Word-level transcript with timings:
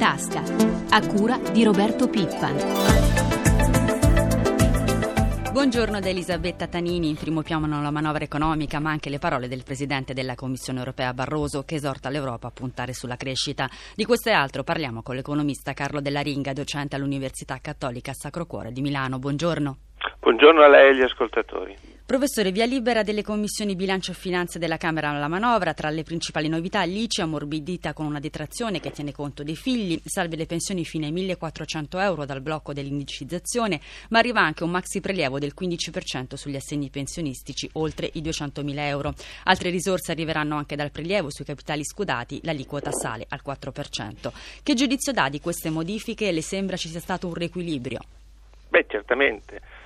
tasca, 0.00 0.42
a 0.92 1.06
cura 1.06 1.36
di 1.52 1.62
Roberto 1.62 2.08
Pippan. 2.08 2.56
Buongiorno 5.52 6.00
da 6.00 6.08
Elisabetta 6.08 6.66
Tanini, 6.68 7.10
in 7.10 7.16
primo 7.16 7.42
piano 7.42 7.82
la 7.82 7.90
manovra 7.90 8.24
economica, 8.24 8.80
ma 8.80 8.88
anche 8.88 9.10
le 9.10 9.18
parole 9.18 9.46
del 9.46 9.62
Presidente 9.62 10.14
della 10.14 10.34
Commissione 10.34 10.78
europea 10.78 11.12
Barroso 11.12 11.64
che 11.64 11.74
esorta 11.74 12.08
l'Europa 12.08 12.46
a 12.46 12.50
puntare 12.50 12.94
sulla 12.94 13.16
crescita. 13.16 13.68
Di 13.94 14.06
questo 14.06 14.30
e 14.30 14.32
altro 14.32 14.62
parliamo 14.62 15.02
con 15.02 15.16
l'economista 15.16 15.74
Carlo 15.74 16.00
Della 16.00 16.22
Ringa, 16.22 16.54
docente 16.54 16.96
all'Università 16.96 17.58
Cattolica 17.60 18.14
Sacro 18.14 18.46
Cuore 18.46 18.72
di 18.72 18.80
Milano. 18.80 19.18
Buongiorno. 19.18 19.76
Buongiorno 20.18 20.62
a 20.62 20.68
lei 20.68 20.86
e 20.86 20.90
agli 20.92 21.02
ascoltatori. 21.02 21.76
Professore, 22.10 22.50
via 22.50 22.64
libera 22.66 23.04
delle 23.04 23.22
commissioni 23.22 23.76
bilancio 23.76 24.10
e 24.10 24.14
finanze 24.14 24.58
della 24.58 24.78
Camera 24.78 25.10
alla 25.10 25.28
manovra. 25.28 25.74
Tra 25.74 25.90
le 25.90 26.02
principali 26.02 26.48
novità, 26.48 26.82
l'ICI 26.82 27.20
ammorbidita 27.20 27.92
con 27.92 28.04
una 28.04 28.18
detrazione 28.18 28.80
che 28.80 28.90
tiene 28.90 29.12
conto 29.12 29.44
dei 29.44 29.54
figli, 29.54 29.96
salve 30.04 30.34
le 30.34 30.46
pensioni 30.46 30.84
fino 30.84 31.06
ai 31.06 31.12
1.400 31.12 32.00
euro 32.00 32.24
dal 32.24 32.40
blocco 32.40 32.72
dell'indicizzazione, 32.72 33.80
ma 34.08 34.18
arriva 34.18 34.40
anche 34.40 34.64
un 34.64 34.70
maxi 34.70 35.00
prelievo 35.00 35.38
del 35.38 35.54
15% 35.56 36.34
sugli 36.34 36.56
assegni 36.56 36.90
pensionistici, 36.90 37.70
oltre 37.74 38.10
i 38.14 38.22
200.000 38.22 38.78
euro. 38.78 39.14
Altre 39.44 39.70
risorse 39.70 40.10
arriveranno 40.10 40.56
anche 40.56 40.74
dal 40.74 40.90
prelievo 40.90 41.30
sui 41.30 41.44
capitali 41.44 41.84
scudati, 41.84 42.40
l'aliquota 42.42 42.90
sale 42.90 43.24
al 43.28 43.40
4%. 43.46 44.32
Che 44.64 44.74
giudizio 44.74 45.12
dà 45.12 45.28
di 45.28 45.38
queste 45.38 45.70
modifiche? 45.70 46.32
Le 46.32 46.42
sembra 46.42 46.76
ci 46.76 46.88
sia 46.88 46.98
stato 46.98 47.28
un 47.28 47.34
riequilibrio? 47.34 48.00
Beh, 48.68 48.86
certamente 48.88 49.79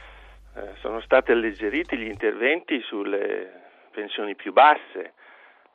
eh, 0.57 0.75
sono 0.81 1.01
stati 1.01 1.33
alleggeriti 1.33 1.97
gli 1.97 2.07
interventi 2.07 2.81
sulle 2.83 3.63
pensioni 3.91 4.35
più 4.35 4.53
basse, 4.53 5.15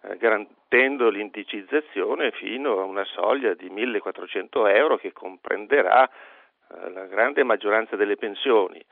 eh, 0.02 0.18
garantendo 0.18 1.10
l'indicizzazione 1.10 2.32
fino 2.32 2.80
a 2.80 2.84
una 2.84 3.04
soglia 3.06 3.54
di 3.54 3.70
1400 3.70 4.68
euro 4.68 4.98
che 4.98 5.12
comprenderà 5.12 6.08
eh, 6.08 6.90
la 6.92 7.06
grande 7.06 7.44
maggioranza 7.44 7.96
delle 7.96 8.16
pensioni. 8.16 8.84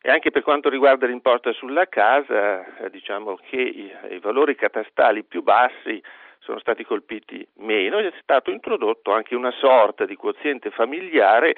E 0.00 0.10
anche 0.10 0.30
per 0.30 0.42
quanto 0.42 0.68
riguarda 0.68 1.06
l'imposta 1.06 1.50
sulla 1.52 1.88
casa, 1.88 2.76
eh, 2.76 2.90
diciamo 2.90 3.36
che 3.36 3.56
i, 3.56 3.92
i 4.10 4.18
valori 4.18 4.54
catastali 4.54 5.24
più 5.24 5.42
bassi 5.42 6.02
sono 6.40 6.58
stati 6.58 6.84
colpiti 6.84 7.44
meno 7.56 7.98
ed 7.98 8.06
è 8.06 8.12
stato 8.20 8.50
introdotto 8.50 9.12
anche 9.12 9.34
una 9.34 9.50
sorta 9.52 10.04
di 10.04 10.14
quoziente 10.14 10.70
familiare 10.70 11.56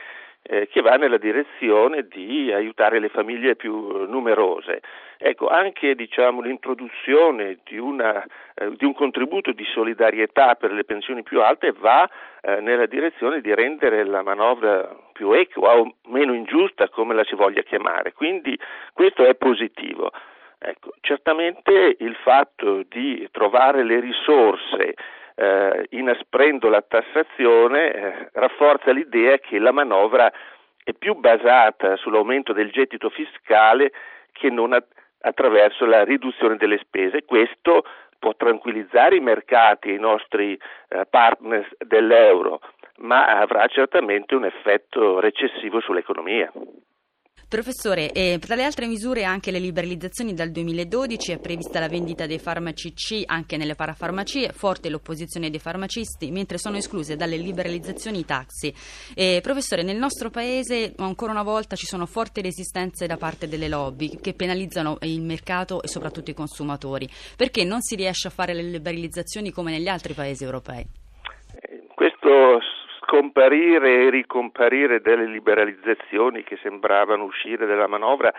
eh, 0.49 0.69
che 0.69 0.81
va 0.81 0.97
nella 0.97 1.19
direzione 1.19 2.07
di 2.09 2.53
aiutare 2.53 3.01
le 3.01 3.09
famiglie 3.09 3.57
più 3.57 4.07
numerose. 4.07 4.81
Ecco, 5.19 5.49
anche 5.49 5.95
diciamo, 5.95 6.41
l'introduzione 6.41 7.59
di, 7.65 7.79
una, 7.79 8.23
eh, 8.55 8.77
di, 8.77 8.85
un 8.85 8.93
contributo 8.93 9.53
di 9.53 9.65
solidarietà 9.65 10.55
per 10.55 10.73
le 10.73 10.85
pensioni 10.85 11.23
più 11.23 11.41
alte 11.41 11.73
va 11.73 12.09
eh, 12.43 12.61
nella 12.61 12.87
direzione 12.87 13.41
di 13.41 13.55
rendere 13.55 14.05
la 14.05 14.23
manovra 14.23 14.95
più 15.13 15.33
equa 15.33 15.79
o 15.79 15.95
meno 16.09 16.35
ingiusta, 16.35 16.89
come 16.89 17.15
la 17.15 17.25
si 17.25 17.35
voglia 17.35 17.63
chiamare. 17.63 18.13
Quindi 18.13 18.59
questo 18.93 19.25
è 19.25 19.35
positivo. 19.35 20.11
Ecco, 20.59 20.93
certamente 21.01 21.97
il 21.99 22.15
fatto 22.17 22.83
di 22.89 23.27
trovare 23.31 23.85
le 23.85 24.01
risorse 24.01 24.95
eh, 25.37 25.87
inasprendo 25.91 26.69
la 26.69 26.83
tassazione 26.83 27.93
eh, 27.93 28.29
rafforza 28.33 28.91
l'idea 28.91 29.39
che 29.39 29.59
la 29.59 29.71
manovra 29.71 30.33
è 30.83 30.93
più 30.95 31.15
basata 31.15 31.97
sull'aumento 31.97 32.53
del 32.53 32.71
gettito 32.71 33.11
fiscale 33.11 33.93
che 34.33 34.51
non 34.51 34.73
a- 34.73 34.85
attraverso 35.21 35.85
la 35.85 36.05
riduzione 36.05 36.57
delle 36.57 36.79
spese. 36.79 37.25
Questo 37.25 37.85
può 38.19 38.35
tranquillizzare 38.35 39.17
i 39.17 39.21
mercati 39.21 39.91
e 39.91 39.95
i 39.95 40.01
nostri 40.01 40.59
eh, 40.89 41.05
partner 41.09 41.69
dell'euro, 41.79 42.61
ma 42.99 43.39
avrà 43.39 43.67
certamente 43.67 44.35
un 44.35 44.45
effetto 44.45 45.21
recessivo 45.21 45.81
sull'economia. 45.81 46.51
Professore, 47.49 48.11
eh, 48.11 48.41
tra 48.41 48.57
le 48.57 48.65
altre 48.65 48.89
misure 48.89 49.23
anche 49.23 49.53
le 49.53 49.61
liberalizzazioni 49.61 50.35
dal 50.35 50.51
2012 50.51 51.31
è 51.31 51.39
prevista 51.39 51.79
la 51.79 51.87
vendita 51.87 52.27
dei 52.27 52.41
farmaci 52.41 52.93
C 52.93 53.23
anche 53.25 53.57
nelle 53.57 53.77
parafarmacie, 53.77 54.51
forte 54.51 54.91
l'opposizione 54.91 55.49
dei 55.49 55.61
farmacisti, 55.61 56.33
mentre 56.33 56.59
sono 56.59 56.77
escluse 56.77 57.15
dalle 57.15 57.37
liberalizzazioni 57.37 58.19
i 58.19 58.25
taxi. 58.25 58.75
Eh, 59.15 59.39
professore, 59.45 59.85
nel 59.85 59.97
nostro 59.97 60.29
paese 60.29 60.93
ancora 60.97 61.31
una 61.31 61.45
volta 61.45 61.77
ci 61.77 61.87
sono 61.87 62.05
forti 62.07 62.41
resistenze 62.41 63.07
da 63.07 63.17
parte 63.17 63.47
delle 63.47 63.69
lobby 63.69 64.19
che 64.21 64.35
penalizzano 64.35 64.99
il 65.03 65.23
mercato 65.23 65.83
e 65.83 65.87
soprattutto 65.87 66.33
i 66.33 66.35
consumatori. 66.35 67.09
Perché 67.37 67.63
non 67.63 67.81
si 67.81 67.95
riesce 67.95 68.27
a 68.27 68.33
fare 68.33 68.55
le 68.55 68.63
liberalizzazioni 68.65 69.53
come 69.53 69.71
negli 69.71 69.87
altri 69.87 70.15
paesi 70.15 70.43
europei? 70.43 70.81
Eh, 70.81 71.87
questo 71.95 72.59
scomparire 73.07 74.03
e 74.03 74.11
ricomparire 74.11 75.01
delle 75.01 75.27
liberalizzazioni 75.27 76.43
che 76.43 76.59
sembravano 76.61 77.25
uscire 77.25 77.65
dalla 77.65 77.87
manovra 77.87 78.35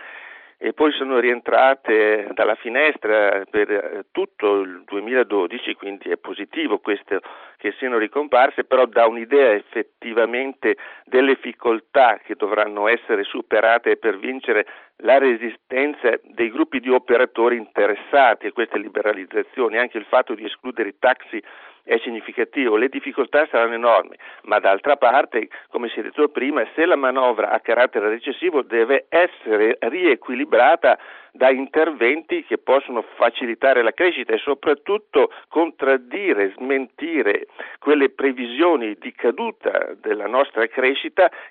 e 0.60 0.72
poi 0.72 0.90
sono 0.92 1.20
rientrate 1.20 2.30
dalla 2.34 2.56
finestra 2.56 3.44
per 3.48 3.70
eh, 3.70 4.04
tutto 4.10 4.60
il 4.60 4.82
2012, 4.86 5.74
quindi 5.74 6.10
è 6.10 6.16
positivo 6.16 6.78
questo 6.80 7.20
che 7.56 7.72
siano 7.78 7.96
ricomparse, 7.96 8.64
però 8.64 8.84
dà 8.86 9.06
un'idea 9.06 9.52
effettivamente 9.52 10.76
delle 11.08 11.34
difficoltà 11.34 12.20
che 12.22 12.34
dovranno 12.34 12.88
essere 12.88 13.24
superate 13.24 13.96
per 13.96 14.18
vincere 14.18 14.66
la 15.02 15.18
resistenza 15.18 16.18
dei 16.22 16.50
gruppi 16.50 16.80
di 16.80 16.90
operatori 16.90 17.56
interessati 17.56 18.46
a 18.46 18.52
queste 18.52 18.78
liberalizzazioni, 18.78 19.78
anche 19.78 19.98
il 19.98 20.06
fatto 20.06 20.34
di 20.34 20.44
escludere 20.44 20.90
i 20.90 20.98
taxi 20.98 21.42
è 21.88 21.98
significativo, 22.02 22.76
le 22.76 22.88
difficoltà 22.88 23.46
saranno 23.50 23.72
enormi, 23.72 24.14
ma 24.42 24.58
d'altra 24.58 24.96
parte, 24.96 25.48
come 25.70 25.88
si 25.88 26.00
è 26.00 26.02
detto 26.02 26.28
prima, 26.28 26.66
se 26.74 26.84
la 26.84 26.96
manovra 26.96 27.48
ha 27.50 27.60
carattere 27.60 28.10
recessivo 28.10 28.60
deve 28.60 29.06
essere 29.08 29.78
riequilibrata 29.80 30.98
da 31.32 31.50
interventi 31.50 32.44
che 32.44 32.58
possono 32.58 33.02
facilitare 33.14 33.82
la 33.82 33.92
crescita 33.92 34.34
e 34.34 34.38
soprattutto 34.38 35.30
contraddire, 35.48 36.52
smentire 36.56 37.46
quelle 37.78 38.10
previsioni 38.10 38.96
di 38.98 39.12
caduta 39.12 39.94
della 40.00 40.26
nostra 40.26 40.66
crescita 40.66 40.97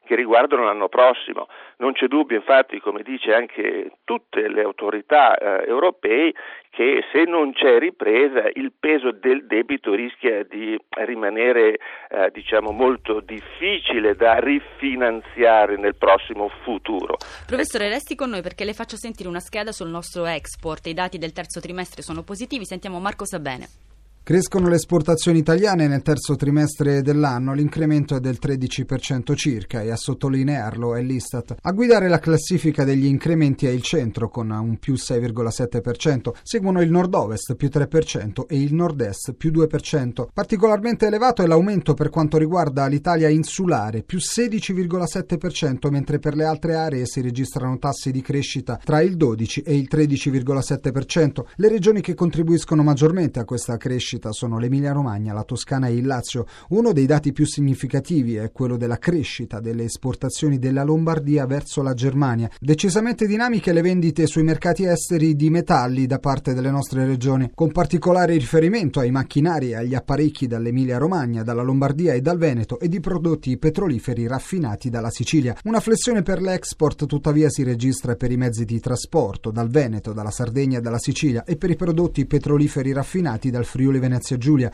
che 0.05 0.15
riguardano 0.15 0.63
l'anno 0.63 0.89
prossimo. 0.89 1.47
Non 1.77 1.93
c'è 1.93 2.07
dubbio, 2.07 2.37
infatti, 2.37 2.79
come 2.79 3.03
dice 3.03 3.33
anche 3.33 3.91
tutte 4.03 4.47
le 4.47 4.61
autorità 4.61 5.37
eh, 5.37 5.67
europee, 5.67 6.33
che 6.69 7.03
se 7.11 7.23
non 7.23 7.53
c'è 7.53 7.79
ripresa 7.79 8.49
il 8.53 8.71
peso 8.79 9.11
del 9.11 9.47
debito 9.47 9.95
rischia 9.95 10.43
di 10.43 10.79
rimanere 11.05 11.79
eh, 12.09 12.29
diciamo 12.31 12.71
molto 12.71 13.19
difficile 13.19 14.15
da 14.15 14.37
rifinanziare 14.37 15.77
nel 15.77 15.95
prossimo 15.95 16.49
futuro. 16.63 17.17
Professore, 17.47 17.89
resti 17.89 18.15
con 18.15 18.29
noi 18.29 18.41
perché 18.41 18.63
le 18.63 18.73
faccio 18.73 18.95
sentire 18.95 19.27
una 19.27 19.39
scheda 19.39 19.71
sul 19.71 19.89
nostro 19.89 20.25
export. 20.25 20.85
I 20.85 20.93
dati 20.93 21.17
del 21.17 21.33
terzo 21.33 21.59
trimestre 21.59 22.03
sono 22.03 22.23
positivi. 22.23 22.65
Sentiamo 22.65 22.99
Marco 22.99 23.25
Sabene. 23.25 23.86
Crescono 24.27 24.67
le 24.67 24.75
esportazioni 24.75 25.37
italiane 25.37 25.87
nel 25.87 26.01
terzo 26.01 26.35
trimestre 26.35 27.01
dell'anno, 27.01 27.53
l'incremento 27.53 28.17
è 28.17 28.19
del 28.19 28.39
13% 28.41 29.33
circa 29.35 29.81
e 29.81 29.89
a 29.89 29.95
sottolinearlo 29.95 30.95
è 30.95 31.01
l'Istat. 31.01 31.55
A 31.61 31.71
guidare 31.71 32.09
la 32.09 32.19
classifica 32.19 32.83
degli 32.83 33.05
incrementi 33.05 33.67
è 33.67 33.69
il 33.69 33.81
centro 33.81 34.27
con 34.27 34.49
un 34.49 34.79
più 34.79 34.95
6,7%, 34.95 36.31
seguono 36.43 36.81
il 36.81 36.91
nord-ovest 36.91 37.55
più 37.55 37.69
3% 37.71 38.47
e 38.49 38.61
il 38.61 38.73
nord-est 38.73 39.31
più 39.31 39.49
2%. 39.49 40.27
Particolarmente 40.33 41.07
elevato 41.07 41.41
è 41.41 41.47
l'aumento 41.47 41.93
per 41.93 42.09
quanto 42.09 42.37
riguarda 42.37 42.85
l'Italia 42.87 43.29
insulare, 43.29 44.03
più 44.03 44.17
16,7%, 44.17 45.89
mentre 45.89 46.19
per 46.19 46.35
le 46.35 46.43
altre 46.43 46.75
aree 46.75 47.05
si 47.05 47.21
registrano 47.21 47.77
tassi 47.77 48.11
di 48.11 48.21
crescita 48.21 48.77
tra 48.83 48.99
il 48.99 49.15
12 49.15 49.61
e 49.61 49.77
il 49.77 49.87
13,7%. 49.89 51.45
Le 51.55 51.69
regioni 51.69 52.01
che 52.01 52.13
contribuiscono 52.13 52.83
maggiormente 52.83 53.39
a 53.39 53.45
questa 53.45 53.77
crescita 53.77 54.15
crescita 54.17 54.31
sono 54.31 54.57
l'Emilia 54.57 54.91
Romagna, 54.91 55.33
la 55.33 55.43
Toscana 55.43 55.87
e 55.87 55.95
il 55.95 56.05
Lazio. 56.05 56.45
Uno 56.69 56.91
dei 56.91 57.05
dati 57.05 57.31
più 57.31 57.45
significativi 57.45 58.35
è 58.35 58.51
quello 58.51 58.77
della 58.77 58.97
crescita 58.97 59.59
delle 59.59 59.83
esportazioni 59.83 60.57
della 60.57 60.83
Lombardia 60.83 61.45
verso 61.45 61.81
la 61.81 61.93
Germania. 61.93 62.49
Decisamente 62.59 63.27
dinamiche 63.27 63.71
le 63.71 63.81
vendite 63.81 64.25
sui 64.25 64.43
mercati 64.43 64.83
esteri 64.85 65.35
di 65.35 65.49
metalli 65.49 66.05
da 66.05 66.19
parte 66.19 66.53
delle 66.53 66.71
nostre 66.71 67.05
regioni, 67.05 67.51
con 67.53 67.71
particolare 67.71 68.33
riferimento 68.33 68.99
ai 68.99 69.11
macchinari 69.11 69.69
e 69.69 69.75
agli 69.75 69.95
apparecchi 69.95 70.47
dall'Emilia 70.47 70.97
Romagna, 70.97 71.43
dalla 71.43 71.61
Lombardia 71.61 72.13
e 72.13 72.21
dal 72.21 72.37
Veneto 72.37 72.79
e 72.79 72.87
di 72.87 72.99
prodotti 72.99 73.57
petroliferi 73.57 74.27
raffinati 74.27 74.89
dalla 74.89 75.11
Sicilia. 75.11 75.55
Una 75.63 75.79
flessione 75.79 76.23
per 76.23 76.41
l'export 76.41 77.05
tuttavia 77.05 77.49
si 77.49 77.63
registra 77.63 78.15
per 78.15 78.31
i 78.31 78.37
mezzi 78.37 78.65
di 78.65 78.79
trasporto 78.79 79.51
dal 79.51 79.69
Veneto, 79.69 80.13
dalla 80.13 80.31
Sardegna 80.31 80.79
e 80.79 80.81
dalla 80.81 80.99
Sicilia 80.99 81.43
e 81.43 81.55
per 81.55 81.69
i 81.69 81.75
prodotti 81.75 82.25
petroliferi 82.25 82.93
raffinati 82.93 83.49
dal 83.49 83.65
Friuli 83.65 83.99
Venezia 83.99 84.06
Venezia 84.07 84.37
Giulia. 84.37 84.71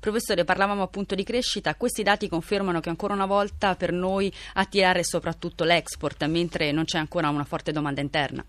Professore, 0.00 0.44
parlavamo 0.44 0.82
appunto 0.82 1.14
di 1.14 1.24
crescita, 1.24 1.74
questi 1.76 2.02
dati 2.02 2.28
confermano 2.28 2.80
che 2.80 2.88
ancora 2.88 3.14
una 3.14 3.26
volta 3.26 3.74
per 3.74 3.92
noi 3.92 4.32
attirare 4.54 5.00
è 5.00 5.04
soprattutto 5.04 5.64
l'export, 5.64 6.24
mentre 6.26 6.72
non 6.72 6.84
c'è 6.84 6.98
ancora 6.98 7.28
una 7.28 7.44
forte 7.44 7.72
domanda 7.72 8.00
interna. 8.00 8.44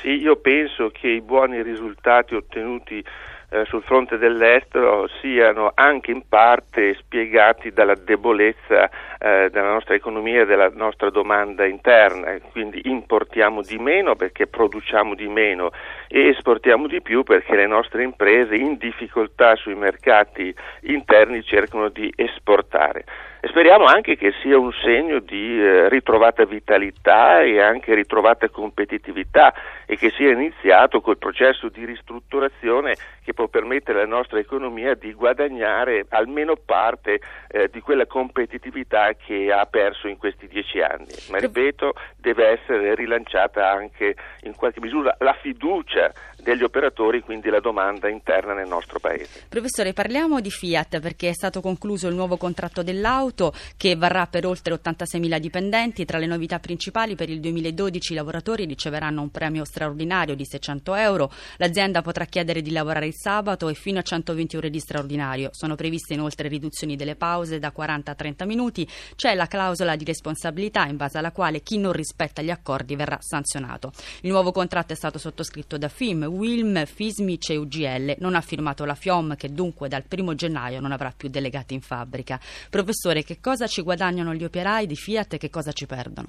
Sì, 0.00 0.08
io 0.08 0.36
penso 0.36 0.90
che 0.90 1.08
i 1.08 1.20
buoni 1.20 1.62
risultati 1.62 2.34
ottenuti 2.34 3.04
eh, 3.50 3.64
sul 3.64 3.82
fronte 3.82 4.18
dell'estero 4.18 5.08
siano 5.20 5.72
anche 5.74 6.10
in 6.10 6.22
parte 6.28 6.94
spiegati 6.94 7.70
dalla 7.70 7.94
debolezza 7.94 8.90
eh, 9.18 9.48
della 9.50 9.72
nostra 9.72 9.94
economia 9.94 10.42
e 10.42 10.46
della 10.46 10.70
nostra 10.74 11.10
domanda 11.10 11.64
interna, 11.64 12.36
quindi 12.50 12.82
importiamo 12.84 13.62
di 13.62 13.78
meno 13.78 14.16
perché 14.16 14.46
produciamo 14.46 15.14
di 15.14 15.28
meno 15.28 15.70
e 16.08 16.28
esportiamo 16.28 16.86
di 16.86 17.00
più 17.00 17.22
perché 17.22 17.56
le 17.56 17.66
nostre 17.66 18.02
imprese 18.02 18.54
in 18.54 18.76
difficoltà 18.76 19.56
sui 19.56 19.74
mercati 19.74 20.54
interni 20.82 21.42
cercano 21.42 21.88
di 21.88 22.12
esportare. 22.16 23.04
E 23.40 23.46
speriamo 23.46 23.84
anche 23.84 24.16
che 24.16 24.32
sia 24.42 24.58
un 24.58 24.72
segno 24.82 25.20
di 25.20 25.60
eh, 25.60 25.88
ritrovata 25.88 26.44
vitalità 26.44 27.40
e 27.40 27.60
anche 27.60 27.94
ritrovata 27.94 28.48
competitività 28.48 29.54
e 29.86 29.96
che 29.96 30.10
sia 30.10 30.32
iniziato 30.32 31.00
col 31.00 31.18
processo 31.18 31.68
di 31.68 31.84
ristrutturazione 31.84 32.96
che 33.22 33.34
può 33.34 33.46
permettere 33.46 34.00
alla 34.00 34.16
nostra 34.16 34.40
economia 34.40 34.94
di 34.94 35.12
guadagnare 35.12 36.06
almeno 36.08 36.56
parte 36.56 37.20
eh, 37.48 37.68
di 37.70 37.80
quella 37.80 38.06
competitività 38.06 39.12
che 39.14 39.52
ha 39.52 39.66
perso 39.66 40.08
in 40.08 40.16
questi 40.16 40.48
dieci 40.48 40.80
anni. 40.80 41.14
Ma 41.30 41.38
ripeto, 41.38 41.92
deve 42.16 42.48
essere 42.48 42.96
rilanciata 42.96 43.70
anche 43.70 44.16
in 44.42 44.56
qualche 44.56 44.80
misura 44.80 45.14
la 45.20 45.34
fiducia 45.34 46.12
degli 46.48 46.62
operatori, 46.62 47.20
quindi 47.20 47.50
la 47.50 47.60
domanda 47.60 48.08
interna 48.08 48.54
nel 48.54 48.66
nostro 48.66 48.98
Paese. 48.98 49.44
Professore, 49.48 49.92
parliamo 49.92 50.40
di 50.40 50.50
Fiat 50.50 50.98
perché 50.98 51.28
è 51.28 51.32
stato 51.34 51.60
concluso 51.60 52.08
il 52.08 52.14
nuovo 52.14 52.38
contratto 52.38 52.82
dell'auto 52.82 53.52
che 53.76 53.96
varrà 53.96 54.26
per 54.26 54.46
oltre 54.46 54.72
86.000 54.74 55.38
dipendenti. 55.38 56.06
Tra 56.06 56.16
le 56.16 56.24
novità 56.24 56.58
principali 56.58 57.16
per 57.16 57.28
il 57.28 57.40
2012 57.40 58.12
i 58.12 58.16
lavoratori 58.16 58.64
riceveranno 58.64 59.20
un 59.20 59.30
premio 59.30 59.64
straordinario 59.66 60.34
di 60.34 60.46
600 60.46 60.94
euro, 60.94 61.30
l'azienda 61.58 62.00
potrà 62.00 62.24
chiedere 62.24 62.62
di 62.62 62.70
lavorare 62.70 63.06
il 63.06 63.14
sabato 63.14 63.68
e 63.68 63.74
fino 63.74 63.98
a 63.98 64.02
120 64.02 64.56
ore 64.56 64.70
di 64.70 64.80
straordinario. 64.80 65.50
Sono 65.52 65.74
previste 65.74 66.14
inoltre 66.14 66.48
riduzioni 66.48 66.96
delle 66.96 67.14
pause 67.14 67.58
da 67.58 67.72
40 67.72 68.10
a 68.10 68.14
30 68.14 68.46
minuti. 68.46 68.88
C'è 69.16 69.34
la 69.34 69.46
clausola 69.46 69.96
di 69.96 70.04
responsabilità 70.04 70.86
in 70.86 70.96
base 70.96 71.18
alla 71.18 71.32
quale 71.32 71.60
chi 71.60 71.76
non 71.76 71.92
rispetta 71.92 72.40
gli 72.40 72.50
accordi 72.50 72.96
verrà 72.96 73.18
sanzionato. 73.20 73.92
Il 74.22 74.30
nuovo 74.30 74.50
contratto 74.50 74.94
è 74.94 74.96
stato 74.96 75.18
sottoscritto 75.18 75.76
da 75.76 75.88
FIM, 75.88 76.24
Wilm, 76.38 76.84
Fismic 76.84 77.50
e 77.50 77.56
UGL. 77.56 78.14
Non 78.20 78.36
ha 78.36 78.40
firmato 78.40 78.84
la 78.84 78.94
FIOM 78.94 79.34
che 79.34 79.48
dunque 79.48 79.88
dal 79.88 80.04
primo 80.08 80.34
gennaio 80.34 80.78
non 80.80 80.92
avrà 80.92 81.10
più 81.10 81.28
delegati 81.28 81.74
in 81.74 81.80
fabbrica. 81.80 82.38
Professore, 82.70 83.24
che 83.24 83.38
cosa 83.42 83.66
ci 83.66 83.82
guadagnano 83.82 84.32
gli 84.32 84.44
operai 84.44 84.86
di 84.86 84.94
Fiat 84.94 85.34
e 85.34 85.38
che 85.38 85.50
cosa 85.50 85.72
ci 85.72 85.86
perdono? 85.86 86.28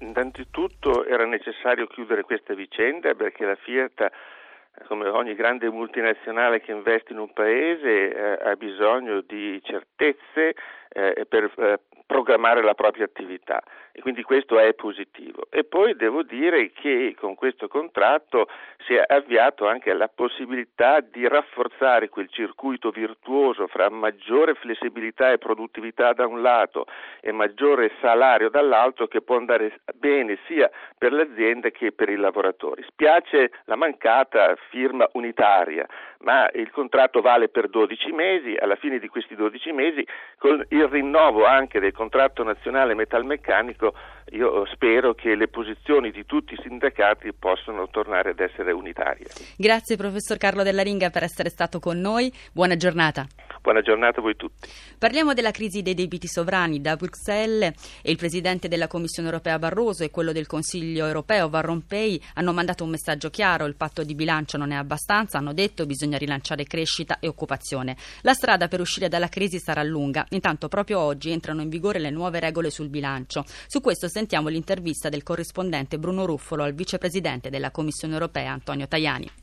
Innanzitutto 0.00 1.06
era 1.06 1.24
necessario 1.24 1.86
chiudere 1.86 2.22
questa 2.22 2.54
vicenda 2.54 3.14
perché 3.14 3.46
la 3.46 3.56
Fiat 3.56 4.10
come 4.86 5.08
ogni 5.08 5.34
grande 5.34 5.70
multinazionale 5.70 6.60
che 6.60 6.72
investe 6.72 7.12
in 7.12 7.18
un 7.18 7.32
paese 7.32 8.14
eh, 8.14 8.50
ha 8.50 8.54
bisogno 8.56 9.20
di 9.20 9.60
certezze 9.62 10.54
eh, 10.88 11.26
per 11.28 11.52
eh, 11.56 11.80
programmare 12.12 12.62
la 12.62 12.74
propria 12.74 13.06
attività 13.06 13.62
e 13.90 14.02
quindi 14.02 14.22
questo 14.22 14.58
è 14.58 14.74
positivo. 14.74 15.46
E 15.50 15.64
poi 15.64 15.96
devo 15.96 16.22
dire 16.22 16.72
che 16.72 17.14
con 17.18 17.34
questo 17.34 17.68
contratto 17.68 18.48
si 18.84 18.94
è 18.94 19.02
avviato 19.06 19.66
anche 19.66 19.92
la 19.94 20.08
possibilità 20.08 21.00
di 21.00 21.26
rafforzare 21.26 22.10
quel 22.10 22.28
circuito 22.30 22.90
virtuoso 22.90 23.66
fra 23.66 23.88
maggiore 23.88 24.54
flessibilità 24.54 25.32
e 25.32 25.38
produttività 25.38 26.12
da 26.12 26.26
un 26.26 26.42
lato 26.42 26.86
e 27.20 27.32
maggiore 27.32 27.92
salario 28.00 28.50
dall'altro 28.50 29.06
che 29.06 29.22
può 29.22 29.36
andare 29.36 29.80
bene 29.94 30.38
sia 30.46 30.70
per 30.98 31.12
le 31.12 31.22
aziende 31.22 31.70
che 31.70 31.92
per 31.92 32.10
i 32.10 32.16
lavoratori. 32.16 32.82
Spiace 32.88 33.52
la 33.64 33.76
mancata 33.76 34.54
firma 34.68 35.08
unitaria, 35.12 35.86
ma 36.20 36.48
il 36.52 36.70
contratto 36.70 37.20
vale 37.20 37.48
per 37.48 37.68
12 37.68 38.12
mesi, 38.12 38.54
alla 38.58 38.76
fine 38.76 38.98
di 38.98 39.08
questi 39.08 39.34
12 39.34 39.72
mesi 39.72 40.06
con 40.38 40.62
il 40.68 40.88
rinnovo 40.88 41.44
anche 41.44 41.80
del 41.80 41.92
contratto 41.92 42.01
nazionale 42.44 42.94
metalmeccanico 42.94 43.94
io 44.30 44.64
spero 44.72 45.14
che 45.14 45.34
le 45.34 45.48
posizioni 45.48 46.10
di 46.10 46.24
tutti 46.24 46.54
i 46.54 46.58
sindacati 46.62 47.32
possano 47.32 47.88
tornare 47.88 48.30
ad 48.30 48.40
essere 48.40 48.72
unitarie. 48.72 49.26
Grazie 49.56 49.96
professor 49.96 50.38
Carlo 50.38 50.62
Della 50.62 50.82
Ringa 50.82 51.10
per 51.10 51.22
essere 51.24 51.50
stato 51.50 51.78
con 51.80 51.98
noi, 51.98 52.32
buona 52.52 52.76
giornata. 52.76 53.26
Buona 53.62 53.80
giornata 53.80 54.18
a 54.18 54.22
voi 54.22 54.34
tutti. 54.34 54.68
Parliamo 54.98 55.34
della 55.34 55.52
crisi 55.52 55.82
dei 55.82 55.94
debiti 55.94 56.26
sovrani. 56.26 56.80
Da 56.80 56.96
Bruxelles 56.96 58.00
e 58.02 58.10
il 58.10 58.16
Presidente 58.16 58.66
della 58.66 58.88
Commissione 58.88 59.28
europea 59.28 59.58
Barroso 59.58 60.02
e 60.02 60.10
quello 60.10 60.32
del 60.32 60.48
Consiglio 60.48 61.06
europeo 61.06 61.48
Van 61.48 61.62
Rompuy 61.62 62.20
hanno 62.34 62.52
mandato 62.52 62.82
un 62.82 62.90
messaggio 62.90 63.30
chiaro. 63.30 63.66
Il 63.66 63.76
patto 63.76 64.02
di 64.02 64.16
bilancio 64.16 64.56
non 64.56 64.72
è 64.72 64.74
abbastanza, 64.74 65.38
hanno 65.38 65.52
detto 65.52 65.86
bisogna 65.86 66.18
rilanciare 66.18 66.64
crescita 66.64 67.20
e 67.20 67.28
occupazione. 67.28 67.96
La 68.22 68.32
strada 68.32 68.66
per 68.66 68.80
uscire 68.80 69.08
dalla 69.08 69.28
crisi 69.28 69.60
sarà 69.60 69.84
lunga. 69.84 70.26
Intanto 70.30 70.66
proprio 70.66 70.98
oggi 70.98 71.30
entrano 71.30 71.62
in 71.62 71.68
vigore 71.68 72.00
le 72.00 72.10
nuove 72.10 72.40
regole 72.40 72.70
sul 72.70 72.88
bilancio. 72.88 73.44
Su 73.68 73.80
questo 73.80 74.08
sentiamo 74.12 74.50
l'intervista 74.50 75.08
del 75.08 75.22
corrispondente 75.22 75.98
Bruno 75.98 76.26
Ruffolo 76.26 76.64
al 76.64 76.74
Vicepresidente 76.74 77.48
della 77.48 77.70
Commissione 77.70 78.12
europea 78.12 78.52
Antonio 78.52 78.86
Tajani. 78.86 79.41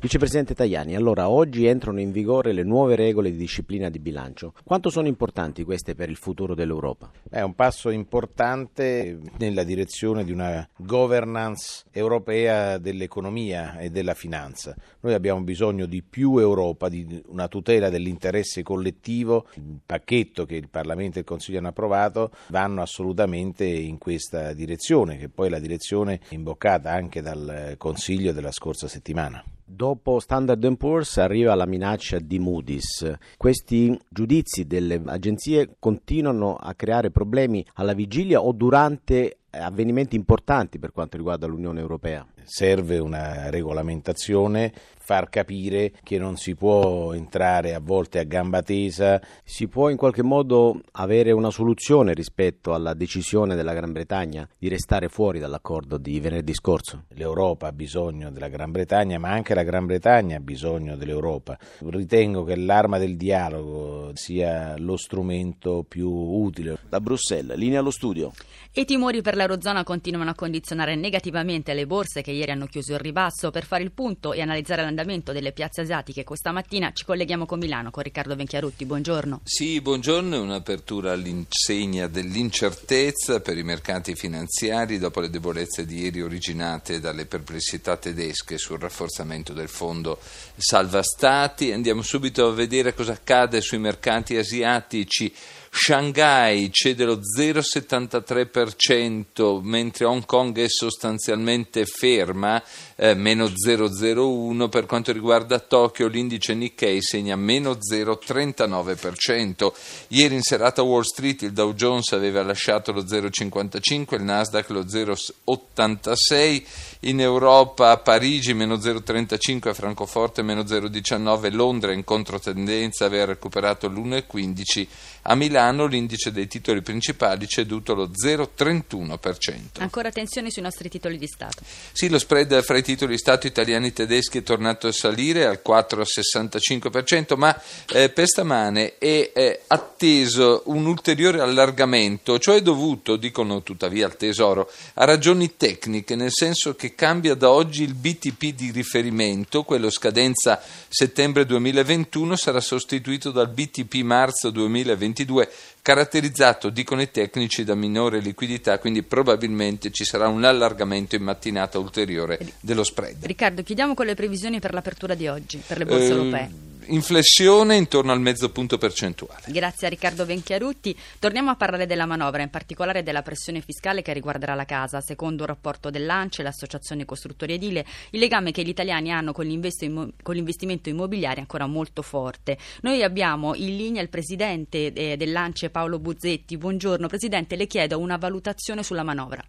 Vicepresidente 0.00 0.54
Tajani, 0.54 0.96
allora 0.96 1.28
oggi 1.28 1.66
entrano 1.66 2.00
in 2.00 2.10
vigore 2.10 2.54
le 2.54 2.62
nuove 2.62 2.96
regole 2.96 3.30
di 3.30 3.36
disciplina 3.36 3.90
di 3.90 3.98
bilancio. 3.98 4.54
Quanto 4.64 4.88
sono 4.88 5.08
importanti 5.08 5.62
queste 5.62 5.94
per 5.94 6.08
il 6.08 6.16
futuro 6.16 6.54
dell'Europa? 6.54 7.10
È 7.28 7.42
un 7.42 7.54
passo 7.54 7.90
importante 7.90 9.18
nella 9.36 9.62
direzione 9.62 10.24
di 10.24 10.32
una 10.32 10.66
governance 10.78 11.84
europea 11.90 12.78
dell'economia 12.78 13.78
e 13.78 13.90
della 13.90 14.14
finanza. 14.14 14.74
Noi 15.00 15.12
abbiamo 15.12 15.42
bisogno 15.42 15.84
di 15.84 16.02
più 16.02 16.38
Europa, 16.38 16.88
di 16.88 17.22
una 17.26 17.48
tutela 17.48 17.90
dell'interesse 17.90 18.62
collettivo. 18.62 19.48
Il 19.56 19.80
pacchetto 19.84 20.46
che 20.46 20.54
il 20.54 20.70
Parlamento 20.70 21.18
e 21.18 21.20
il 21.20 21.26
Consiglio 21.26 21.58
hanno 21.58 21.68
approvato 21.68 22.30
vanno 22.48 22.80
assolutamente 22.80 23.66
in 23.66 23.98
questa 23.98 24.54
direzione, 24.54 25.18
che 25.18 25.28
poi 25.28 25.48
è 25.48 25.50
la 25.50 25.58
direzione 25.58 26.20
imboccata 26.30 26.90
anche 26.90 27.20
dal 27.20 27.74
Consiglio 27.76 28.32
della 28.32 28.50
scorsa 28.50 28.88
settimana. 28.88 29.44
Dopo 29.72 30.18
Standard 30.18 30.76
Poor's 30.76 31.16
arriva 31.18 31.54
la 31.54 31.64
minaccia 31.64 32.18
di 32.18 32.40
Moody's. 32.40 33.08
Questi 33.36 33.96
giudizi 34.08 34.66
delle 34.66 35.00
agenzie 35.06 35.76
continuano 35.78 36.56
a 36.56 36.74
creare 36.74 37.12
problemi 37.12 37.64
alla 37.74 37.92
vigilia 37.92 38.42
o 38.42 38.50
durante 38.50 39.38
avvenimenti 39.50 40.16
importanti 40.16 40.80
per 40.80 40.90
quanto 40.90 41.16
riguarda 41.16 41.46
l'Unione 41.46 41.78
Europea. 41.78 42.26
Serve 42.52 42.98
una 42.98 43.48
regolamentazione 43.48 44.72
far 45.10 45.28
capire 45.28 45.92
che 46.04 46.18
non 46.18 46.36
si 46.36 46.54
può 46.54 47.12
entrare 47.14 47.74
a 47.74 47.80
volte 47.80 48.20
a 48.20 48.22
gamba 48.22 48.62
tesa. 48.62 49.20
Si 49.42 49.66
può 49.66 49.88
in 49.88 49.96
qualche 49.96 50.22
modo 50.22 50.80
avere 50.92 51.32
una 51.32 51.50
soluzione 51.50 52.12
rispetto 52.12 52.74
alla 52.74 52.94
decisione 52.94 53.56
della 53.56 53.72
Gran 53.72 53.90
Bretagna 53.90 54.48
di 54.56 54.68
restare 54.68 55.08
fuori 55.08 55.38
dall'accordo 55.38 55.96
di 55.96 56.20
venerdì 56.20 56.54
scorso? 56.54 57.04
L'Europa 57.08 57.68
ha 57.68 57.72
bisogno 57.72 58.30
della 58.30 58.48
Gran 58.48 58.70
Bretagna, 58.70 59.18
ma 59.18 59.30
anche 59.30 59.54
la 59.54 59.64
Gran 59.64 59.86
Bretagna 59.86 60.36
ha 60.36 60.40
bisogno 60.40 60.96
dell'Europa. 60.96 61.58
Ritengo 61.80 62.44
che 62.44 62.56
l'arma 62.56 62.98
del 62.98 63.16
dialogo 63.16 64.10
sia 64.14 64.76
lo 64.76 64.96
strumento 64.96 65.84
più 65.88 66.08
utile. 66.08 66.78
Da 66.88 67.00
Bruxelles, 67.00 67.56
linea 67.56 67.80
allo 67.80 67.90
studio. 67.90 68.32
I 68.72 68.84
timori 68.84 69.22
per 69.22 69.34
l'Eurozona 69.34 69.82
continuano 69.82 70.30
a 70.30 70.34
condizionare 70.34 70.94
negativamente 70.94 71.74
le 71.74 71.86
borse 71.86 72.22
che 72.22 72.30
ieri 72.30 72.39
hanno 72.48 72.66
chiuso 72.66 72.94
il 72.94 73.00
ribasso. 73.00 73.50
Per 73.50 73.64
fare 73.64 73.82
il 73.82 73.92
punto 73.92 74.32
e 74.32 74.40
analizzare 74.40 74.82
l'andamento 74.82 75.32
delle 75.32 75.52
piazze 75.52 75.82
asiatiche 75.82 76.24
questa 76.24 76.52
mattina 76.52 76.92
ci 76.92 77.04
colleghiamo 77.04 77.44
con 77.44 77.58
Milano 77.58 77.90
con 77.90 78.02
Riccardo 78.02 78.34
Venchiarutti. 78.36 78.84
Buongiorno. 78.84 79.40
Sì, 79.44 79.80
buongiorno. 79.80 80.40
Un'apertura 80.40 81.12
all'insegna 81.12 82.06
dell'incertezza 82.06 83.40
per 83.40 83.58
i 83.58 83.62
mercati 83.62 84.14
finanziari 84.14 84.98
dopo 84.98 85.20
le 85.20 85.28
debolezze 85.28 85.84
di 85.84 86.00
ieri 86.00 86.22
originate 86.22 87.00
dalle 87.00 87.26
perplessità 87.26 87.96
tedesche 87.96 88.58
sul 88.58 88.78
rafforzamento 88.78 89.52
del 89.52 89.68
fondo 89.68 90.18
salva 90.56 91.02
stati. 91.02 91.72
Andiamo 91.72 92.02
subito 92.02 92.46
a 92.46 92.52
vedere 92.52 92.94
cosa 92.94 93.12
accade 93.12 93.60
sui 93.60 93.78
mercati 93.78 94.36
asiatici. 94.36 95.32
Shanghai 95.72 96.68
cede 96.72 97.04
lo 97.04 97.20
0,73%, 97.20 99.60
mentre 99.62 100.04
Hong 100.04 100.26
Kong 100.26 100.58
è 100.58 100.68
sostanzialmente 100.68 101.86
ferma, 101.86 102.60
eh, 102.96 103.14
meno 103.14 103.46
0,01%. 103.46 104.68
Per 104.68 104.86
quanto 104.86 105.12
riguarda 105.12 105.60
Tokyo, 105.60 106.08
l'indice 106.08 106.54
Nikkei 106.54 107.00
segna 107.00 107.36
meno 107.36 107.78
0,39%. 107.78 109.72
Ieri 110.08 110.34
in 110.34 110.42
serata 110.42 110.82
Wall 110.82 111.02
Street 111.02 111.42
il 111.42 111.52
Dow 111.52 111.72
Jones 111.72 112.14
aveva 112.14 112.42
lasciato 112.42 112.90
lo 112.90 113.04
0,55%, 113.04 114.16
il 114.16 114.22
Nasdaq 114.22 114.70
lo 114.70 114.82
0,86%. 114.82 116.62
In 117.04 117.20
Europa 117.20 117.96
Parigi 117.98 118.54
meno 118.54 118.74
0,35, 118.74 119.72
Francoforte 119.72 120.42
meno 120.42 120.62
0,19, 120.62 121.54
Londra 121.54 121.92
in 121.92 122.02
controtendenza 122.02 123.04
aveva 123.04 123.26
recuperato 123.26 123.86
l'1,15, 123.86 124.86
a 125.22 125.34
Milano 125.34 125.58
Milano 125.60 125.84
l'indice 125.84 126.32
dei 126.32 126.46
titoli 126.46 126.80
principali 126.80 127.46
ceduto 127.46 127.94
lo 127.94 128.08
0,31%. 128.08 129.80
Ancora 129.80 130.10
tensioni 130.10 130.50
sui 130.50 130.62
nostri 130.62 130.88
titoli 130.88 131.18
di 131.18 131.26
Stato. 131.26 131.62
Sì, 131.92 132.08
lo 132.08 132.18
spread 132.18 132.62
fra 132.62 132.78
i 132.78 132.82
titoli 132.82 133.12
di 133.12 133.18
Stato 133.18 133.46
italiani 133.46 133.88
e 133.88 133.92
tedeschi 133.92 134.38
è 134.38 134.42
tornato 134.42 134.86
a 134.86 134.92
salire 134.92 135.44
al 135.44 135.60
4,65%, 135.64 137.36
ma 137.36 137.54
eh, 137.92 138.08
per 138.08 138.26
stamane 138.26 138.96
è 138.96 139.32
eh, 139.34 139.60
atteso 139.66 140.62
un 140.66 140.86
ulteriore 140.86 141.40
allargamento, 141.40 142.38
cioè 142.38 142.62
dovuto, 142.62 143.16
dicono 143.16 143.62
tuttavia 143.62 144.06
al 144.06 144.16
Tesoro, 144.16 144.70
a 144.94 145.04
ragioni 145.04 145.56
tecniche, 145.56 146.16
nel 146.16 146.32
senso 146.32 146.74
che 146.74 146.94
cambia 146.94 147.34
da 147.34 147.50
oggi 147.50 147.82
il 147.82 147.94
BTP 147.94 148.54
di 148.54 148.70
riferimento, 148.70 149.64
quello 149.64 149.90
scadenza 149.90 150.62
settembre 150.88 151.44
2021 151.44 152.34
sarà 152.36 152.60
sostituito 152.60 153.30
dal 153.30 153.48
BTP 153.48 153.96
marzo 154.02 154.50
2022 154.50 155.49
caratterizzato, 155.82 156.70
dicono 156.70 157.02
i 157.02 157.10
tecnici, 157.10 157.64
da 157.64 157.74
minore 157.74 158.20
liquidità, 158.20 158.78
quindi 158.78 159.02
probabilmente 159.02 159.90
ci 159.90 160.04
sarà 160.04 160.28
un 160.28 160.44
allargamento 160.44 161.16
in 161.16 161.22
mattinata 161.22 161.78
ulteriore 161.78 162.38
dello 162.60 162.84
spread. 162.84 163.24
Riccardo, 163.24 163.62
chiudiamo 163.62 163.94
con 163.94 164.06
le 164.06 164.14
previsioni 164.14 164.60
per 164.60 164.72
l'apertura 164.72 165.14
di 165.14 165.26
oggi, 165.28 165.62
per 165.66 165.78
le 165.78 165.84
borse 165.84 166.06
eh, 166.06 166.10
europee 166.10 166.69
inflessione 166.86 167.76
intorno 167.76 168.12
al 168.12 168.20
mezzo 168.20 168.50
punto 168.50 168.78
percentuale. 168.78 169.42
Grazie 169.46 169.86
a 169.86 169.90
Riccardo 169.90 170.24
Venchiarutti. 170.24 170.96
Torniamo 171.18 171.50
a 171.50 171.56
parlare 171.56 171.86
della 171.86 172.06
manovra, 172.06 172.42
in 172.42 172.50
particolare 172.50 173.02
della 173.02 173.22
pressione 173.22 173.60
fiscale 173.60 174.02
che 174.02 174.12
riguarderà 174.12 174.54
la 174.54 174.64
casa. 174.64 175.00
Secondo 175.00 175.42
un 175.42 175.48
rapporto 175.48 175.90
dell'ANCE, 175.90 176.42
l'Associazione 176.42 177.04
Costruttori 177.04 177.54
Edile, 177.54 177.84
il 178.10 178.18
legame 178.18 178.50
che 178.52 178.62
gli 178.62 178.68
italiani 178.68 179.12
hanno 179.12 179.32
con, 179.32 179.46
l'investimento 179.46 180.88
immobiliare 180.88 181.36
è 181.36 181.40
ancora 181.40 181.66
molto 181.66 182.02
forte. 182.02 182.58
Noi 182.82 183.02
abbiamo 183.02 183.54
in 183.54 183.76
linea 183.76 184.02
il 184.02 184.08
presidente 184.08 184.92
eh, 184.92 185.16
dell'ANCE 185.16 185.70
Paolo 185.70 185.98
Buzzetti. 185.98 186.56
Buongiorno 186.56 187.06
Presidente, 187.06 187.56
le 187.56 187.66
chiedo 187.66 187.98
una 187.98 188.16
valutazione 188.16 188.82
sulla 188.82 189.02
manovra 189.02 189.44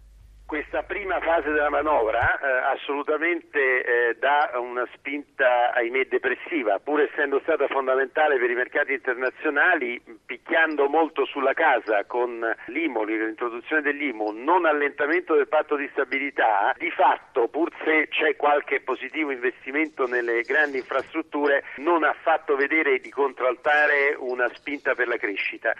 questa 0.52 0.82
prima 0.82 1.18
fase 1.20 1.50
della 1.50 1.70
manovra 1.70 2.38
eh, 2.38 2.76
assolutamente 2.76 3.58
eh, 3.58 4.16
dà 4.18 4.50
una 4.56 4.86
spinta, 4.92 5.72
ahimè, 5.72 6.08
depressiva, 6.08 6.78
pur 6.78 7.00
essendo 7.00 7.40
stata 7.40 7.66
fondamentale 7.68 8.36
per 8.36 8.50
i 8.50 8.54
mercati 8.54 8.92
internazionali, 8.92 9.98
picchiando 10.26 10.90
molto 10.90 11.24
sulla 11.24 11.54
casa 11.54 12.04
con 12.04 12.44
l'IMO, 12.66 13.02
l'introduzione 13.04 13.80
dell'IMO, 13.80 14.30
non 14.30 14.66
allentamento 14.66 15.34
del 15.34 15.48
patto 15.48 15.74
di 15.74 15.88
stabilità, 15.92 16.74
di 16.76 16.90
fatto, 16.90 17.48
pur 17.48 17.72
se 17.82 18.08
c'è 18.08 18.36
qualche 18.36 18.82
positivo 18.82 19.30
investimento 19.30 20.06
nelle 20.06 20.42
grandi 20.42 20.76
infrastrutture, 20.76 21.64
non 21.76 22.04
ha 22.04 22.14
fatto 22.20 22.56
vedere 22.56 22.98
di 22.98 23.08
contraltare 23.08 24.14
una 24.18 24.50
spinta 24.52 24.94
per 24.94 25.08
la 25.08 25.16
crescita. 25.16 25.72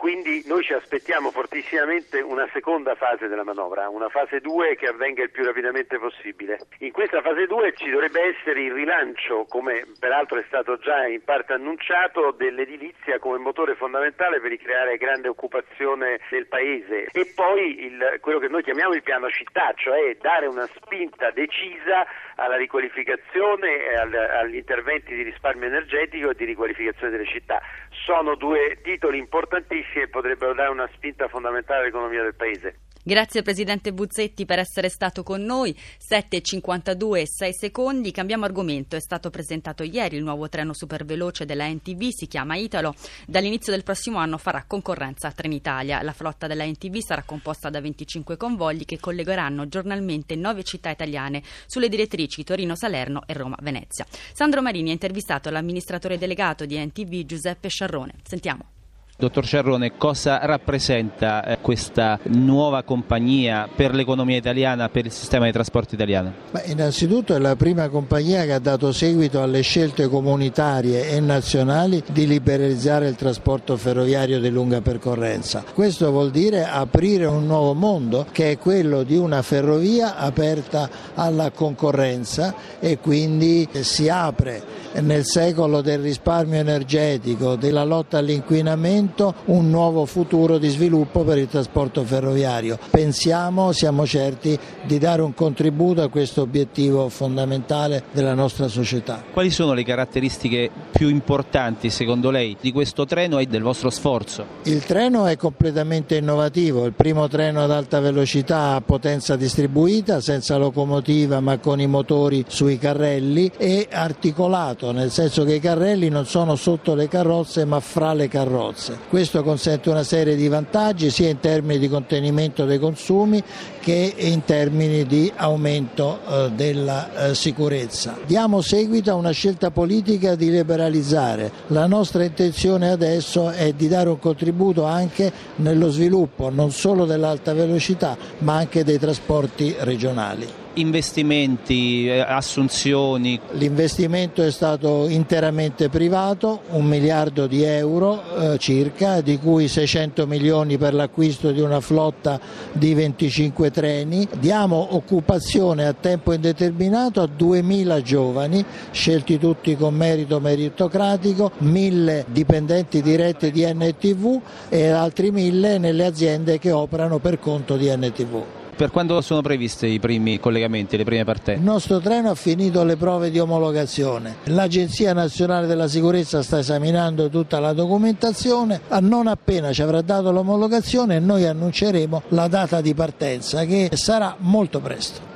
Quindi 0.00 0.42
noi 0.46 0.62
ci 0.62 0.72
aspettiamo 0.72 1.30
fortissimamente 1.30 2.22
una 2.22 2.48
seconda 2.54 2.94
fase 2.94 3.28
della 3.28 3.44
manovra, 3.44 3.90
una 3.90 4.08
fase 4.08 4.40
2 4.40 4.74
che 4.76 4.86
avvenga 4.86 5.22
il 5.22 5.30
più 5.30 5.44
rapidamente 5.44 5.98
possibile. 5.98 6.58
In 6.78 6.90
questa 6.90 7.20
fase 7.20 7.46
2 7.46 7.74
ci 7.76 7.90
dovrebbe 7.90 8.34
essere 8.34 8.62
il 8.62 8.72
rilancio, 8.72 9.44
come 9.46 9.84
peraltro 9.98 10.38
è 10.38 10.44
stato 10.46 10.78
già 10.78 11.06
in 11.06 11.22
parte 11.22 11.52
annunciato, 11.52 12.30
dell'edilizia 12.30 13.18
come 13.18 13.36
motore 13.36 13.74
fondamentale 13.74 14.40
per 14.40 14.48
ricreare 14.48 14.96
grande 14.96 15.28
occupazione 15.28 16.18
nel 16.30 16.46
Paese 16.46 17.08
e 17.12 17.32
poi 17.34 17.84
il, 17.84 18.16
quello 18.22 18.38
che 18.38 18.48
noi 18.48 18.62
chiamiamo 18.62 18.94
il 18.94 19.02
piano 19.02 19.28
città, 19.28 19.74
cioè 19.76 20.16
dare 20.18 20.46
una 20.46 20.66
spinta 20.76 21.30
decisa 21.30 22.06
alla 22.40 22.56
riqualificazione 22.56 23.86
e 23.86 23.94
al, 23.96 24.14
agli 24.14 24.56
interventi 24.56 25.14
di 25.14 25.22
risparmio 25.22 25.66
energetico 25.66 26.30
e 26.30 26.34
di 26.34 26.44
riqualificazione 26.44 27.10
delle 27.12 27.26
città. 27.26 27.60
Sono 27.90 28.34
due 28.34 28.78
titoli 28.82 29.18
importantissimi 29.18 30.04
e 30.04 30.08
potrebbero 30.08 30.54
dare 30.54 30.70
una 30.70 30.88
spinta 30.94 31.28
fondamentale 31.28 31.82
all'economia 31.82 32.22
del 32.22 32.34
Paese. 32.34 32.89
Grazie 33.02 33.40
Presidente 33.40 33.94
Buzzetti 33.94 34.44
per 34.44 34.58
essere 34.58 34.90
stato 34.90 35.22
con 35.22 35.42
noi. 35.42 35.74
7.52 35.74 37.16
e 37.16 37.26
6 37.26 37.54
secondi. 37.54 38.10
Cambiamo 38.10 38.44
argomento. 38.44 38.94
È 38.94 39.00
stato 39.00 39.30
presentato 39.30 39.82
ieri 39.82 40.16
il 40.16 40.22
nuovo 40.22 40.50
treno 40.50 40.74
superveloce 40.74 41.46
della 41.46 41.66
NTV, 41.66 42.08
si 42.10 42.26
chiama 42.26 42.56
Italo. 42.56 42.94
Dall'inizio 43.26 43.72
del 43.72 43.84
prossimo 43.84 44.18
anno 44.18 44.36
farà 44.36 44.64
concorrenza 44.66 45.28
a 45.28 45.32
Trenitalia. 45.32 46.02
La 46.02 46.12
flotta 46.12 46.46
della 46.46 46.66
NTV 46.66 46.98
sarà 46.98 47.22
composta 47.22 47.70
da 47.70 47.80
25 47.80 48.36
convogli 48.36 48.84
che 48.84 49.00
collegheranno 49.00 49.66
giornalmente 49.66 50.36
nove 50.36 50.62
città 50.62 50.90
italiane 50.90 51.42
sulle 51.66 51.88
direttrici 51.88 52.44
Torino, 52.44 52.76
Salerno 52.76 53.22
e 53.24 53.32
Roma, 53.32 53.56
Venezia. 53.62 54.04
Sandro 54.34 54.60
Marini 54.60 54.90
ha 54.90 54.92
intervistato 54.92 55.48
l'amministratore 55.48 56.18
delegato 56.18 56.66
di 56.66 56.78
NTV 56.78 57.24
Giuseppe 57.24 57.70
Sciarrone. 57.70 58.16
Sentiamo. 58.24 58.79
Dottor 59.20 59.44
Cerrone, 59.44 59.98
cosa 59.98 60.38
rappresenta 60.42 61.44
eh, 61.44 61.58
questa 61.60 62.18
nuova 62.22 62.82
compagnia 62.82 63.68
per 63.72 63.94
l'economia 63.94 64.38
italiana, 64.38 64.88
per 64.88 65.04
il 65.04 65.12
sistema 65.12 65.44
di 65.44 65.52
trasporto 65.52 65.94
italiano? 65.94 66.32
Beh, 66.50 66.62
innanzitutto 66.68 67.34
è 67.34 67.38
la 67.38 67.54
prima 67.54 67.90
compagnia 67.90 68.44
che 68.44 68.54
ha 68.54 68.58
dato 68.58 68.92
seguito 68.92 69.42
alle 69.42 69.60
scelte 69.60 70.08
comunitarie 70.08 71.10
e 71.10 71.20
nazionali 71.20 72.02
di 72.10 72.26
liberalizzare 72.26 73.08
il 73.08 73.16
trasporto 73.16 73.76
ferroviario 73.76 74.40
di 74.40 74.48
lunga 74.48 74.80
percorrenza. 74.80 75.64
Questo 75.74 76.10
vuol 76.10 76.30
dire 76.30 76.64
aprire 76.64 77.26
un 77.26 77.44
nuovo 77.44 77.74
mondo 77.74 78.26
che 78.32 78.52
è 78.52 78.58
quello 78.58 79.02
di 79.02 79.16
una 79.16 79.42
ferrovia 79.42 80.16
aperta 80.16 80.88
alla 81.14 81.50
concorrenza 81.50 82.54
e 82.80 82.98
quindi 82.98 83.68
si 83.82 84.08
apre 84.08 84.78
nel 84.94 85.24
secolo 85.24 85.82
del 85.82 86.00
risparmio 86.00 86.58
energetico, 86.58 87.54
della 87.54 87.84
lotta 87.84 88.18
all'inquinamento, 88.18 89.08
un 89.46 89.70
nuovo 89.70 90.06
futuro 90.06 90.58
di 90.58 90.68
sviluppo 90.68 91.22
per 91.24 91.38
il 91.38 91.48
trasporto 91.48 92.04
ferroviario. 92.04 92.78
Pensiamo, 92.90 93.72
siamo 93.72 94.06
certi 94.06 94.58
di 94.84 94.98
dare 94.98 95.22
un 95.22 95.34
contributo 95.34 96.02
a 96.02 96.08
questo 96.08 96.42
obiettivo 96.42 97.08
fondamentale 97.08 98.04
della 98.12 98.34
nostra 98.34 98.68
società. 98.68 99.24
Quali 99.32 99.50
sono 99.50 99.72
le 99.72 99.84
caratteristiche 99.84 100.70
più 100.90 101.08
importanti 101.08 101.90
secondo 101.90 102.30
lei 102.30 102.56
di 102.60 102.72
questo 102.72 103.04
treno 103.04 103.38
e 103.38 103.46
del 103.46 103.62
vostro 103.62 103.90
sforzo? 103.90 104.44
Il 104.64 104.84
treno 104.84 105.26
è 105.26 105.36
completamente 105.36 106.16
innovativo, 106.16 106.84
il 106.84 106.92
primo 106.92 107.28
treno 107.28 107.62
ad 107.62 107.70
alta 107.70 108.00
velocità 108.00 108.74
a 108.74 108.80
potenza 108.80 109.36
distribuita, 109.36 110.20
senza 110.20 110.56
locomotiva 110.56 111.40
ma 111.40 111.58
con 111.58 111.80
i 111.80 111.86
motori 111.86 112.44
sui 112.48 112.78
carrelli 112.78 113.50
e 113.56 113.88
articolato 113.90 114.18
articolato, 114.30 114.92
nel 114.92 115.10
senso 115.10 115.44
che 115.44 115.54
i 115.54 115.60
carrelli 115.60 116.08
non 116.08 116.26
sono 116.26 116.56
sotto 116.56 116.94
le 116.94 117.08
carrozze 117.08 117.64
ma 117.64 117.80
fra 117.80 118.12
le 118.12 118.28
carrozze. 118.28 118.99
Questo 119.08 119.42
consente 119.42 119.90
una 119.90 120.02
serie 120.02 120.36
di 120.36 120.48
vantaggi 120.48 121.10
sia 121.10 121.28
in 121.28 121.40
termini 121.40 121.78
di 121.78 121.88
contenimento 121.88 122.64
dei 122.64 122.78
consumi 122.78 123.42
che 123.80 124.14
in 124.16 124.44
termini 124.44 125.04
di 125.04 125.32
aumento 125.34 126.20
eh, 126.28 126.50
della 126.54 127.30
eh, 127.30 127.34
sicurezza. 127.34 128.18
Diamo 128.26 128.60
seguito 128.60 129.10
a 129.10 129.14
una 129.14 129.32
scelta 129.32 129.70
politica 129.70 130.34
di 130.34 130.50
liberalizzare. 130.50 131.50
La 131.68 131.86
nostra 131.86 132.22
intenzione 132.24 132.90
adesso 132.90 133.50
è 133.50 133.72
di 133.72 133.88
dare 133.88 134.08
un 134.08 134.18
contributo 134.18 134.84
anche 134.84 135.32
nello 135.56 135.90
sviluppo 135.90 136.50
non 136.50 136.70
solo 136.70 137.04
dell'alta 137.04 137.52
velocità 137.52 138.16
ma 138.38 138.56
anche 138.56 138.84
dei 138.84 138.98
trasporti 138.98 139.74
regionali 139.80 140.59
investimenti, 140.74 142.06
eh, 142.06 142.20
assunzioni? 142.20 143.38
L'investimento 143.52 144.42
è 144.42 144.50
stato 144.50 145.08
interamente 145.08 145.88
privato, 145.88 146.60
un 146.70 146.86
miliardo 146.86 147.46
di 147.46 147.62
euro 147.62 148.22
eh, 148.52 148.58
circa, 148.58 149.20
di 149.20 149.38
cui 149.38 149.68
600 149.68 150.26
milioni 150.26 150.78
per 150.78 150.94
l'acquisto 150.94 151.50
di 151.50 151.60
una 151.60 151.80
flotta 151.80 152.40
di 152.72 152.94
25 152.94 153.70
treni. 153.70 154.28
Diamo 154.38 154.94
occupazione 154.94 155.86
a 155.86 155.92
tempo 155.92 156.32
indeterminato 156.32 157.20
a 157.22 157.28
2.000 157.28 158.02
giovani, 158.02 158.64
scelti 158.90 159.38
tutti 159.38 159.76
con 159.76 159.94
merito 159.94 160.40
meritocratico, 160.40 161.52
1.000 161.62 162.24
dipendenti 162.26 163.02
diretti 163.02 163.50
di 163.50 163.64
NTV 163.64 164.40
e 164.68 164.88
altri 164.88 165.32
1.000 165.32 165.78
nelle 165.78 166.04
aziende 166.04 166.58
che 166.58 166.70
operano 166.70 167.18
per 167.18 167.38
conto 167.38 167.76
di 167.76 167.90
NTV. 167.94 168.59
Per 168.80 168.90
quando 168.90 169.20
sono 169.20 169.42
previsti 169.42 169.88
i 169.88 169.98
primi 170.00 170.40
collegamenti, 170.40 170.96
le 170.96 171.04
prime 171.04 171.22
partenze? 171.22 171.60
Il 171.60 171.66
nostro 171.66 172.00
treno 172.00 172.30
ha 172.30 172.34
finito 172.34 172.82
le 172.82 172.96
prove 172.96 173.30
di 173.30 173.38
omologazione. 173.38 174.36
L'Agenzia 174.44 175.12
Nazionale 175.12 175.66
della 175.66 175.86
Sicurezza 175.86 176.42
sta 176.42 176.60
esaminando 176.60 177.28
tutta 177.28 177.60
la 177.60 177.74
documentazione. 177.74 178.80
Non 179.00 179.26
appena 179.26 179.70
ci 179.74 179.82
avrà 179.82 180.00
dato 180.00 180.32
l'omologazione 180.32 181.18
noi 181.18 181.44
annunceremo 181.44 182.22
la 182.28 182.48
data 182.48 182.80
di 182.80 182.94
partenza 182.94 183.66
che 183.66 183.90
sarà 183.92 184.36
molto 184.38 184.80
presto. 184.80 185.29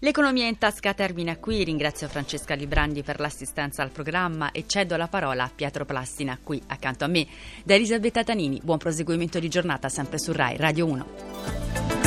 L'economia 0.00 0.46
in 0.46 0.58
tasca 0.58 0.94
termina 0.94 1.36
qui. 1.38 1.64
Ringrazio 1.64 2.06
Francesca 2.06 2.54
Librandi 2.54 3.02
per 3.02 3.18
l'assistenza 3.18 3.82
al 3.82 3.90
programma 3.90 4.52
e 4.52 4.64
cedo 4.66 4.96
la 4.96 5.08
parola 5.08 5.42
a 5.42 5.50
Pietro 5.52 5.84
Plastina 5.84 6.38
qui 6.40 6.62
accanto 6.68 7.04
a 7.04 7.08
me. 7.08 7.26
Da 7.64 7.74
Elisabetta 7.74 8.22
Tanini, 8.22 8.60
buon 8.62 8.78
proseguimento 8.78 9.40
di 9.40 9.48
giornata 9.48 9.88
sempre 9.88 10.20
su 10.20 10.30
RAI 10.30 10.56
Radio 10.56 10.86
1. 10.86 11.97